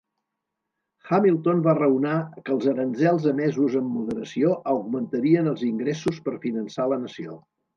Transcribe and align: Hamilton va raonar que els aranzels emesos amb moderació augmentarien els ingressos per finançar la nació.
Hamilton 1.09 1.59
va 1.67 1.75
raonar 1.79 2.13
que 2.47 2.55
els 2.55 2.65
aranzels 2.73 3.27
emesos 3.33 3.77
amb 3.83 3.93
moderació 3.99 4.57
augmentarien 4.75 5.53
els 5.55 5.65
ingressos 5.69 6.23
per 6.29 6.39
finançar 6.49 6.89
la 6.95 7.03
nació. 7.07 7.39